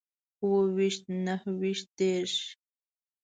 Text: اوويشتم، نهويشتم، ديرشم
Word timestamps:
اوويشتم، 0.43 1.13
نهويشتم، 1.25 1.93
ديرشم 1.97 2.57